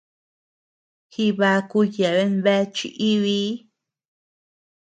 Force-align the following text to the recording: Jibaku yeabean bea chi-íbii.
Jibaku 1.11 1.79
yeabean 1.95 2.33
bea 2.43 2.63
chi-íbii. 2.75 3.51